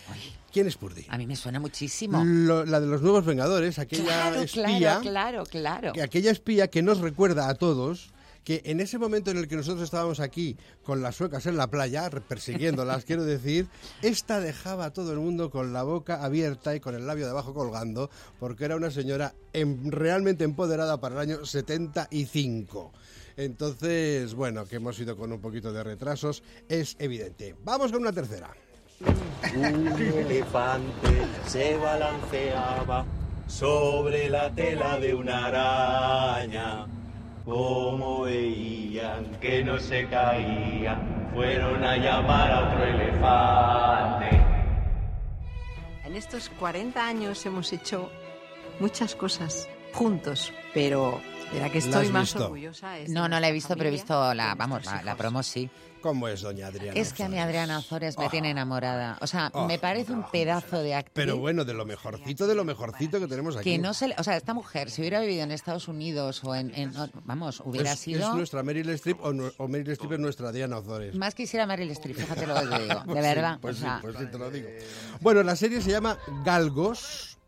¿Quién 0.52 0.66
es 0.68 0.78
Purdy? 0.78 1.06
A 1.10 1.18
mí 1.18 1.28
me 1.28 1.36
suena 1.36 1.60
muchísimo. 1.60 2.24
Lo- 2.24 2.66
la 2.66 2.80
de 2.80 2.88
los 2.88 3.02
nuevos 3.02 3.26
Vengadores, 3.26 3.78
aquella 3.80 4.04
Claro, 4.06 4.42
espía, 4.42 5.00
claro, 5.02 5.02
claro, 5.02 5.44
claro. 5.44 5.94
que 5.94 6.02
aquella 6.02 6.32
espía 6.32 6.70
que 6.70 6.82
nos 6.82 7.00
recuerda 7.00 7.50
a 7.50 7.56
todos 7.56 8.12
que 8.46 8.62
en 8.66 8.80
ese 8.80 8.98
momento 8.98 9.30
en 9.30 9.38
el 9.38 9.48
que 9.50 9.58
nosotros 9.58 9.84
estábamos 9.84 10.20
aquí 10.22 10.58
con 10.84 11.02
las 11.04 11.16
suecas 11.18 11.46
en 11.46 11.58
la 11.58 11.70
playa, 11.70 12.10
persiguiéndolas, 12.10 13.04
quiero 13.06 13.24
decir, 13.26 13.68
esta 14.02 14.40
dejaba 14.40 14.86
a 14.86 14.94
todo 14.94 15.12
el 15.12 15.20
mundo 15.20 15.52
con 15.52 15.74
la 15.74 15.84
boca 15.84 16.24
abierta 16.24 16.74
y 16.76 16.80
con 16.80 16.96
el 16.96 17.06
labio 17.06 17.26
de 17.26 17.32
abajo 17.32 17.54
colgando, 17.54 18.10
porque 18.40 18.64
era 18.66 18.78
una 18.78 18.90
señora 18.90 19.36
realmente 19.54 20.46
empoderada 20.46 21.00
para 21.00 21.16
el 21.16 21.30
año 21.30 21.46
75. 21.46 22.92
Entonces, 23.40 24.34
bueno, 24.34 24.66
que 24.66 24.76
hemos 24.76 25.00
ido 25.00 25.16
con 25.16 25.32
un 25.32 25.40
poquito 25.40 25.72
de 25.72 25.82
retrasos, 25.82 26.44
es 26.68 26.98
evidente. 27.00 27.56
Vamos 27.64 27.90
con 27.90 28.02
una 28.02 28.12
tercera. 28.12 28.50
Un 29.56 29.88
elefante 29.88 31.26
se 31.48 31.78
balanceaba 31.78 33.06
sobre 33.48 34.28
la 34.28 34.54
tela 34.54 35.00
de 35.00 35.16
una 35.16 35.46
araña. 35.46 36.86
Como 37.46 38.24
veían 38.24 39.40
que 39.40 39.64
no 39.64 39.80
se 39.80 40.06
caía, 40.10 41.02
fueron 41.34 41.82
a 41.82 41.96
llamar 41.96 42.52
a 42.52 42.68
otro 42.68 42.84
elefante. 42.84 44.42
En 46.04 46.14
estos 46.18 46.50
40 46.60 47.08
años 47.08 47.46
hemos 47.46 47.72
hecho 47.72 48.12
muchas 48.82 49.16
cosas 49.16 49.70
juntos, 49.94 50.52
pero 50.74 51.20
de 51.54 51.60
la 51.60 51.70
que 51.70 51.80
¿La 51.80 51.86
estoy 51.86 52.10
más 52.10 52.24
visto? 52.34 52.46
orgullosa 52.46 52.98
es 53.00 53.10
No, 53.10 53.28
no 53.28 53.40
la 53.40 53.50
he 53.50 53.52
visto, 53.52 53.76
pero 53.76 53.90
he 53.90 53.92
visto 53.92 54.34
la, 54.34 54.56
vamos, 54.56 54.86
la, 54.86 55.02
la 55.04 55.16
promo 55.16 55.42
sí. 55.44 55.70
¿Cómo 56.02 56.30
es, 56.30 56.40
doña 56.40 56.68
Adriana? 56.68 56.98
Es 56.98 57.12
que 57.12 57.24
a 57.24 57.28
mi? 57.28 57.40
Adriana 57.40 57.76
Azores 57.76 58.18
me 58.18 58.28
Oh. 58.28 58.30
tiene 58.30 58.52
enamorada. 58.52 59.18
O 59.20 59.28
sea, 59.28 59.50
Oh. 59.54 59.68
me 59.68 59.78
parece 59.80 60.14
un 60.14 60.24
pedazo 60.32 60.82
de 60.82 60.96
actriz. 60.96 61.14
Pero 61.14 61.38
bueno, 61.38 61.66
de 61.66 61.74
lo 61.74 61.84
mejorcito, 61.86 62.48
de 62.48 62.56
lo 62.56 62.64
mejorcito 62.64 63.20
que 63.20 63.28
tenemos 63.28 63.58
aquí. 63.58 63.72
que 63.72 63.78
no 63.80 63.94
se, 63.94 64.08
le- 64.08 64.16
o 64.18 64.24
sea, 64.24 64.38
esta 64.38 64.54
mujer, 64.54 64.90
si 64.92 65.02
hubiera 65.02 65.20
vivido 65.20 65.44
en 65.44 65.52
Estados 65.52 65.90
Unidos 65.90 66.42
o 66.46 66.56
en, 66.56 66.74
en- 66.74 66.96
o- 66.96 67.10
vamos, 67.26 67.62
hubiera 67.66 67.92
es, 67.92 68.00
sido 68.00 68.30
es 68.30 68.34
nuestra 68.34 68.64
Meryl 68.64 68.88
Streep 68.92 69.20
o, 69.22 69.34
o 69.58 69.68
Meryl 69.68 69.92
Streep 69.92 70.14
es 70.14 70.20
nuestra 70.20 70.54
Diana 70.54 70.78
Ozores. 70.78 71.16
más 71.16 71.36
quisiera 71.36 71.66
Meryl 71.66 71.92
Streep, 71.92 72.16
fíjate 72.16 72.48
lo 72.48 72.56
que 72.56 72.68
te 72.68 72.82
digo, 72.84 73.02
Pues 73.06 73.16
de 73.18 73.22
sí, 73.22 73.28
verdad. 73.36 73.58
Pues, 73.60 73.76
o 73.76 73.80
sí, 73.82 73.88
pues 74.02 74.16
sí, 74.20 74.26
te 74.32 74.38
lo 74.38 74.52
digo. 74.52 74.70
Bueno, 75.20 75.44
la 75.44 75.58
serie 75.58 75.82
se 75.82 75.92
llama 75.92 76.18
Galgos. 76.46 77.39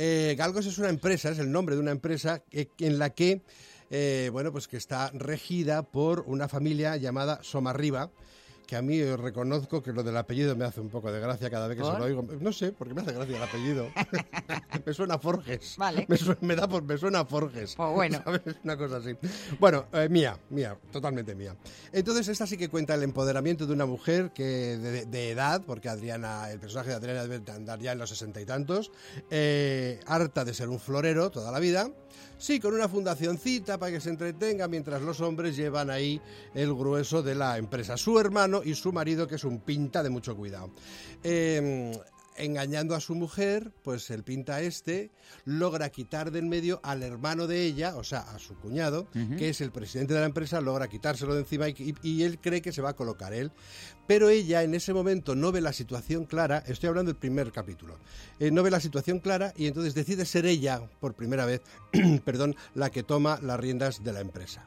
Eh, 0.00 0.36
Galgos 0.38 0.64
es 0.66 0.78
una 0.78 0.90
empresa, 0.90 1.30
es 1.30 1.40
el 1.40 1.50
nombre 1.50 1.74
de 1.74 1.80
una 1.80 1.90
empresa 1.90 2.44
en 2.52 2.98
la 3.00 3.10
que, 3.10 3.42
eh, 3.90 4.30
bueno, 4.32 4.52
pues 4.52 4.68
que 4.68 4.76
está 4.76 5.10
regida 5.12 5.82
por 5.82 6.20
una 6.20 6.46
familia 6.46 6.96
llamada 6.96 7.42
Somarriba 7.42 8.12
que 8.68 8.76
a 8.76 8.82
mí 8.82 9.02
reconozco 9.16 9.82
que 9.82 9.94
lo 9.94 10.02
del 10.02 10.14
apellido 10.18 10.54
me 10.54 10.66
hace 10.66 10.78
un 10.82 10.90
poco 10.90 11.10
de 11.10 11.18
gracia 11.20 11.48
cada 11.48 11.66
vez 11.68 11.78
que 11.78 11.84
se 11.84 11.90
lo 11.90 12.04
oigo. 12.04 12.22
No 12.38 12.52
sé, 12.52 12.70
porque 12.72 12.92
me 12.92 13.00
hace 13.00 13.12
gracia 13.14 13.38
el 13.38 13.42
apellido. 13.42 13.88
me 14.84 14.92
suena 14.92 15.14
a 15.14 15.18
Forges. 15.18 15.76
Vale. 15.78 16.04
Me, 16.06 16.18
su- 16.18 16.36
me 16.42 16.54
da 16.54 16.68
por, 16.68 16.82
me 16.82 16.98
suena 16.98 17.20
a 17.20 17.24
Forges. 17.24 17.74
Pues 17.74 17.94
bueno. 17.94 18.20
¿Sabes? 18.24 18.42
Una 18.62 18.76
cosa 18.76 18.98
así. 18.98 19.16
Bueno, 19.58 19.86
eh, 19.94 20.10
mía, 20.10 20.38
mía, 20.50 20.76
totalmente 20.92 21.34
mía. 21.34 21.56
Entonces, 21.92 22.28
esta 22.28 22.46
sí 22.46 22.58
que 22.58 22.68
cuenta 22.68 22.92
el 22.94 23.02
empoderamiento 23.04 23.66
de 23.66 23.72
una 23.72 23.86
mujer 23.86 24.32
que 24.34 24.44
de, 24.44 25.06
de 25.06 25.30
edad, 25.30 25.62
porque 25.66 25.88
Adriana, 25.88 26.50
el 26.50 26.60
personaje 26.60 26.90
de 26.90 26.96
Adriana 26.96 27.22
debe 27.22 27.38
de 27.38 27.50
andar 27.52 27.78
ya 27.80 27.92
en 27.92 27.98
los 27.98 28.10
sesenta 28.10 28.38
y 28.38 28.44
tantos, 28.44 28.92
eh, 29.30 29.98
harta 30.06 30.44
de 30.44 30.52
ser 30.52 30.68
un 30.68 30.78
florero 30.78 31.30
toda 31.30 31.50
la 31.50 31.58
vida. 31.58 31.90
Sí, 32.36 32.60
con 32.60 32.72
una 32.72 32.88
fundacioncita 32.88 33.78
para 33.78 33.90
que 33.90 34.00
se 34.00 34.10
entretenga 34.10 34.68
mientras 34.68 35.02
los 35.02 35.20
hombres 35.20 35.56
llevan 35.56 35.90
ahí 35.90 36.20
el 36.54 36.72
grueso 36.72 37.20
de 37.20 37.34
la 37.34 37.58
empresa. 37.58 37.96
Su 37.96 38.20
hermano 38.20 38.57
y 38.64 38.74
su 38.74 38.92
marido, 38.92 39.26
que 39.26 39.36
es 39.36 39.44
un 39.44 39.60
pinta 39.60 40.02
de 40.02 40.10
mucho 40.10 40.36
cuidado. 40.36 40.70
Eh, 41.22 41.92
engañando 42.38 42.94
a 42.94 43.00
su 43.00 43.14
mujer, 43.14 43.72
pues 43.82 44.10
el 44.10 44.22
pinta 44.22 44.60
este 44.62 45.10
logra 45.44 45.90
quitar 45.90 46.30
del 46.30 46.46
medio 46.46 46.80
al 46.82 47.02
hermano 47.02 47.46
de 47.46 47.64
ella, 47.64 47.96
o 47.96 48.04
sea, 48.04 48.20
a 48.20 48.38
su 48.38 48.54
cuñado, 48.56 49.08
que 49.36 49.48
es 49.48 49.60
el 49.60 49.72
presidente 49.72 50.14
de 50.14 50.20
la 50.20 50.26
empresa, 50.26 50.60
logra 50.60 50.88
quitárselo 50.88 51.34
de 51.34 51.40
encima 51.40 51.66
y 51.68 52.22
él 52.22 52.38
cree 52.40 52.62
que 52.62 52.72
se 52.72 52.82
va 52.82 52.90
a 52.90 52.96
colocar 52.96 53.32
él. 53.32 53.52
Pero 54.06 54.30
ella 54.30 54.62
en 54.62 54.74
ese 54.74 54.94
momento 54.94 55.34
no 55.34 55.52
ve 55.52 55.60
la 55.60 55.72
situación 55.72 56.24
clara, 56.24 56.62
estoy 56.66 56.88
hablando 56.88 57.12
del 57.12 57.18
primer 57.18 57.52
capítulo, 57.52 57.98
eh, 58.38 58.50
no 58.50 58.62
ve 58.62 58.70
la 58.70 58.80
situación 58.80 59.20
clara 59.20 59.52
y 59.56 59.66
entonces 59.66 59.94
decide 59.94 60.24
ser 60.24 60.46
ella, 60.46 60.80
por 61.00 61.14
primera 61.14 61.44
vez, 61.44 61.60
perdón, 62.24 62.56
la 62.74 62.90
que 62.90 63.02
toma 63.02 63.38
las 63.42 63.60
riendas 63.60 64.02
de 64.02 64.12
la 64.12 64.20
empresa. 64.20 64.64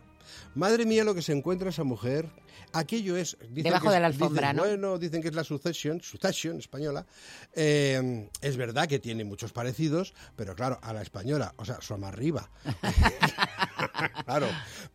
Madre 0.56 0.86
mía 0.86 1.04
lo 1.04 1.16
que 1.16 1.22
se 1.22 1.34
encuentra 1.34 1.70
esa 1.70 1.84
mujer. 1.84 2.30
Aquello 2.74 3.18
es... 3.18 3.38
dicen 3.50 3.64
Debajo 3.64 3.88
que 3.88 3.94
de 3.94 4.00
la 4.00 4.08
alfombra, 4.08 4.54
dicen, 4.54 4.56
¿no? 4.58 4.64
Bueno, 4.64 4.98
dicen 4.98 5.22
que 5.22 5.28
es 5.30 5.36
la 5.36 5.44
Succession, 5.44 6.02
Succession 6.02 6.58
española. 6.58 7.06
Eh, 7.54 8.30
es 8.42 8.58
verdad 8.58 8.88
que 8.88 9.00
tiene 9.00 9.24
muchos 9.24 9.52
parecidos, 9.52 10.14
pero 10.36 10.56
claro, 10.56 10.80
a 10.82 10.94
la 10.94 11.02
española, 11.02 11.54
o 11.58 11.66
sea, 11.66 11.82
son 11.82 12.04
arriba. 12.04 12.50
claro, 14.26 14.48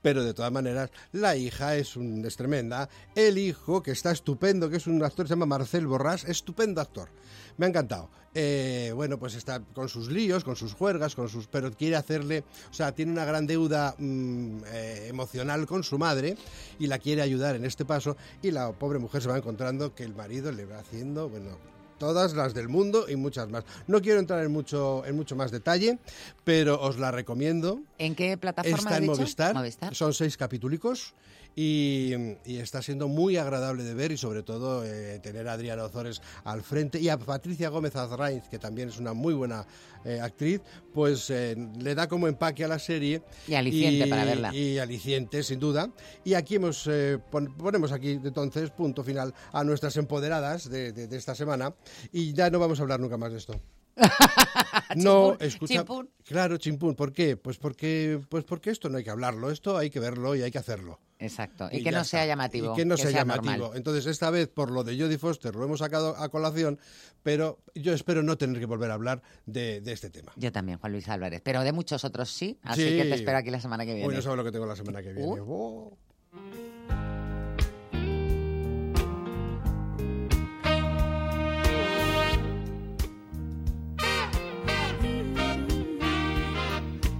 pero 0.02 0.24
de 0.24 0.34
todas 0.34 0.52
maneras, 0.52 0.90
la 1.12 1.36
hija 1.36 1.76
es, 1.76 1.96
un, 1.96 2.24
es 2.24 2.36
tremenda. 2.36 2.88
El 3.14 3.38
hijo, 3.38 3.82
que 3.82 3.92
está 3.92 4.10
estupendo, 4.10 4.70
que 4.70 4.76
es 4.76 4.86
un 4.86 5.02
actor, 5.02 5.26
se 5.26 5.34
llama 5.34 5.46
Marcel 5.46 5.86
Borrás, 5.86 6.24
estupendo 6.24 6.80
actor. 6.80 7.10
Me 7.56 7.66
ha 7.66 7.68
encantado. 7.68 8.10
Eh, 8.38 8.92
bueno, 8.94 9.18
pues 9.18 9.34
está 9.34 9.60
con 9.60 9.88
sus 9.88 10.10
líos, 10.10 10.44
con 10.44 10.56
sus 10.56 10.74
juergas, 10.74 11.14
con 11.14 11.30
sus, 11.30 11.46
pero 11.46 11.72
quiere 11.72 11.96
hacerle, 11.96 12.44
o 12.70 12.74
sea, 12.74 12.92
tiene 12.92 13.10
una 13.10 13.24
gran 13.24 13.46
deuda 13.46 13.94
mm, 13.96 14.58
eh, 14.66 15.06
emocional 15.08 15.66
con 15.66 15.82
su 15.82 15.96
madre 15.96 16.36
y 16.78 16.86
la 16.86 16.98
quiere 16.98 17.22
ayudar 17.22 17.45
en 17.54 17.64
este 17.64 17.84
paso 17.84 18.16
y 18.42 18.50
la 18.50 18.72
pobre 18.72 18.98
mujer 18.98 19.22
se 19.22 19.28
va 19.28 19.36
encontrando 19.36 19.94
que 19.94 20.02
el 20.02 20.14
marido 20.14 20.50
le 20.50 20.64
va 20.64 20.78
haciendo, 20.78 21.28
bueno, 21.28 21.58
todas 21.98 22.34
las 22.34 22.54
del 22.54 22.68
mundo 22.68 23.06
y 23.08 23.16
muchas 23.16 23.48
más. 23.48 23.64
No 23.86 24.00
quiero 24.00 24.20
entrar 24.20 24.44
en 24.44 24.52
mucho, 24.52 25.04
en 25.06 25.16
mucho 25.16 25.36
más 25.36 25.50
detalle, 25.50 25.98
pero 26.44 26.80
os 26.80 26.98
la 26.98 27.10
recomiendo. 27.10 27.80
¿En 27.98 28.14
qué 28.14 28.36
plataforma 28.36 28.78
Está 28.78 28.96
en? 28.98 29.06
Movistar. 29.06 29.54
Movistar. 29.54 29.94
Son 29.94 30.12
seis 30.12 30.36
capitúlicos. 30.36 31.14
Y, 31.58 32.12
y 32.44 32.58
está 32.58 32.82
siendo 32.82 33.08
muy 33.08 33.38
agradable 33.38 33.82
de 33.82 33.94
ver 33.94 34.12
y 34.12 34.18
sobre 34.18 34.42
todo 34.42 34.84
eh, 34.84 35.18
tener 35.20 35.48
a 35.48 35.54
Adriana 35.54 35.84
Ozores 35.84 36.20
al 36.44 36.62
frente 36.62 37.00
y 37.00 37.08
a 37.08 37.16
Patricia 37.18 37.70
Gómez 37.70 37.96
Azraiz, 37.96 38.42
que 38.50 38.58
también 38.58 38.90
es 38.90 38.98
una 38.98 39.14
muy 39.14 39.32
buena 39.32 39.66
eh, 40.04 40.20
actriz, 40.20 40.60
pues 40.92 41.30
eh, 41.30 41.56
le 41.78 41.94
da 41.94 42.08
como 42.08 42.28
empaque 42.28 42.62
a 42.62 42.68
la 42.68 42.78
serie. 42.78 43.22
Y 43.48 43.54
aliciente 43.54 44.06
y- 44.06 44.10
para 44.10 44.26
verla. 44.26 44.54
Y 44.54 44.76
aliciente, 44.76 45.42
sin 45.42 45.58
duda. 45.58 45.90
Y 46.24 46.34
aquí 46.34 46.56
hemos 46.56 46.86
eh, 46.88 47.18
pon- 47.30 47.56
ponemos 47.56 47.90
aquí 47.90 48.10
entonces 48.10 48.70
punto 48.70 49.02
final 49.02 49.32
a 49.50 49.64
nuestras 49.64 49.96
empoderadas 49.96 50.68
de, 50.68 50.92
de- 50.92 51.08
de 51.08 51.16
esta 51.16 51.34
semana 51.34 51.74
y 52.12 52.34
ya 52.34 52.50
no 52.50 52.58
vamos 52.58 52.78
a 52.80 52.82
hablar 52.82 53.00
nunca 53.00 53.16
más 53.16 53.32
de 53.32 53.38
esto. 53.38 53.58
No, 54.94 55.30
Chimpún, 55.30 55.46
escucha. 55.46 55.74
chimpún. 55.74 56.10
Claro, 56.24 56.56
chimpún. 56.58 56.94
¿Por 56.94 57.12
qué? 57.12 57.36
Pues 57.36 57.56
porque, 57.58 58.20
pues 58.28 58.44
porque 58.44 58.70
esto 58.70 58.88
no 58.88 58.98
hay 58.98 59.04
que 59.04 59.10
hablarlo, 59.10 59.50
esto 59.50 59.76
hay 59.76 59.90
que 59.90 60.00
verlo 60.00 60.34
y 60.36 60.42
hay 60.42 60.50
que 60.50 60.58
hacerlo. 60.58 61.00
Exacto. 61.18 61.68
Y, 61.72 61.82
que 61.82 61.92
no 61.92 62.04
sea 62.04 62.26
llamativo. 62.26 62.72
Y 62.72 62.76
que 62.76 62.84
no 62.84 62.96
sea, 62.96 63.10
llamativo. 63.10 63.74
Entonces, 63.74 64.06
esta 64.06 64.30
vez, 64.30 64.48
por 64.48 64.70
lo 64.70 64.84
de 64.84 64.98
Jodie 64.98 65.18
Foster, 65.18 65.54
lo 65.54 65.64
hemos 65.64 65.78
sacado 65.78 66.16
a 66.16 66.28
colación, 66.28 66.78
pero 67.22 67.58
yo 67.74 67.94
espero 67.94 68.22
no 68.22 68.36
tener 68.36 68.58
que 68.60 68.66
volver 68.66 68.90
a 68.90 68.94
hablar 68.94 69.22
de, 69.46 69.82
este 69.86 70.10
tema. 70.10 70.32
Yo 70.36 70.52
también, 70.52 70.78
Juan 70.78 70.92
Luis 70.92 71.08
Álvarez, 71.08 71.40
pero 71.42 71.62
de 71.62 71.72
muchos 71.72 72.04
otros 72.04 72.30
sí, 72.30 72.58
así 72.62 72.82
que 72.82 73.04
te 73.04 73.14
espero 73.14 73.38
aquí 73.38 73.50
la 73.50 73.60
semana 73.60 73.86
que 73.86 73.94
viene. 73.94 74.14
Hoy 74.14 74.22
sabes 74.22 74.36
lo 74.36 74.44
que 74.44 74.52
tengo 74.52 74.66
la 74.66 74.76
semana 74.76 75.02
que 75.02 75.12
viene. 75.12 75.40
Uh. 75.40 75.44
Oh. 75.48 75.98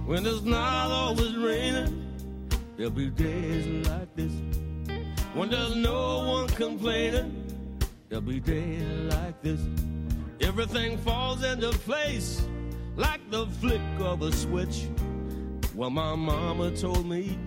When 0.05 0.23
not 0.23 0.89
always 0.89 1.35
raining 1.35 2.06
there'll 2.77 2.91
be 2.91 3.09
days 3.09 3.87
like 3.87 4.15
this. 4.15 4.31
When 5.33 5.49
there's 5.49 5.75
no 5.75 6.27
one 6.27 6.47
complaining, 6.49 7.79
there'll 8.07 8.21
be 8.21 8.39
days 8.39 9.13
like 9.13 9.41
this. 9.41 9.59
Everything 10.41 10.97
falls 10.99 11.43
into 11.43 11.69
place 11.69 12.47
like 12.95 13.19
the 13.31 13.47
flick 13.59 13.81
of 13.99 14.21
a 14.21 14.31
switch. 14.31 14.87
Well, 15.75 15.89
my 15.89 16.15
mama 16.15 16.71
told 16.71 17.05
me 17.07 17.37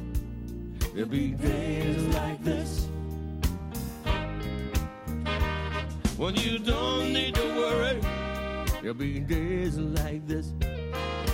there'll 0.94 1.08
be 1.08 1.28
days 1.30 2.02
like 2.14 2.42
this. 2.44 2.86
When 6.16 6.34
you 6.36 6.58
don't 6.58 7.12
need 7.12 7.34
to 7.36 7.46
worry, 7.56 8.00
there'll 8.82 8.94
be 8.94 9.20
days 9.20 9.78
like 9.78 10.26
this. 10.26 10.52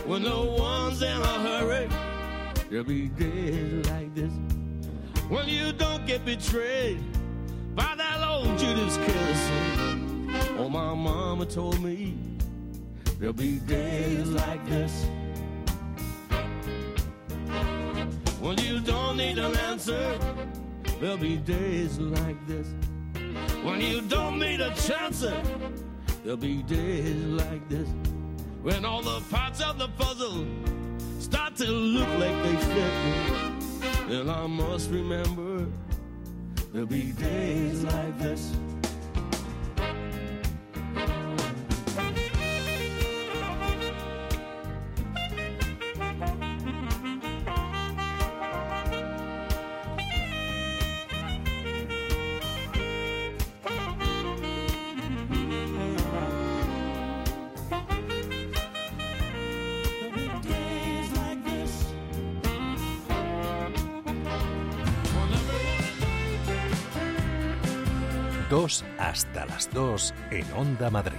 When 0.07 0.23
no 0.23 0.45
one's 0.45 1.03
in 1.03 1.09
a 1.09 1.39
hurry, 1.49 1.89
there'll 2.71 2.85
be 2.85 3.09
days 3.09 3.87
like 3.91 4.15
this. 4.15 4.33
When 5.29 5.49
you 5.49 5.73
don't 5.73 6.07
get 6.07 6.25
betrayed 6.25 7.01
by 7.75 7.95
that 7.97 8.27
old 8.27 8.59
Judas 8.59 8.97
kiss. 8.97 9.51
Oh, 10.59 10.69
my 10.69 10.95
mama 10.95 11.47
told 11.47 11.81
me 11.83 12.17
there'll 13.19 13.33
be 13.33 13.59
days 13.59 14.29
like 14.29 14.65
this. 14.67 15.07
When 18.41 18.59
you 18.59 18.81
don't 18.81 19.17
need 19.17 19.39
an 19.39 19.57
answer, 19.57 20.19
there'll 21.01 21.17
be 21.17 21.37
days 21.37 21.99
like 21.99 22.47
this. 22.47 22.69
When 23.63 23.81
you 23.81 24.01
don't 24.03 24.39
need 24.39 24.61
a 24.61 24.75
chance, 24.75 25.25
there'll 26.23 26.37
be 26.37 26.63
days 26.63 27.25
like 27.25 27.69
this. 27.69 27.89
When 28.63 28.85
all 28.85 29.03
the 29.03 29.21
parts 29.31 29.61
of 29.61 29.79
the 29.79 29.89
puzzle 29.89 30.47
start 31.27 31.57
to 31.57 31.67
look 31.67 32.09
like 32.21 32.43
they 32.45 32.57
fit, 32.57 34.09
then 34.09 34.31
I 34.31 34.47
must 34.47 34.91
remember 34.91 35.67
there'll 36.73 36.87
be 36.87 37.11
days 37.11 37.83
like 37.83 38.17
this. 38.21 38.53
Dos 68.57 68.83
hasta 68.99 69.45
las 69.45 69.71
dos 69.71 70.15
en 70.31 70.51
Onda 70.55 70.89
Madrid. 70.89 71.13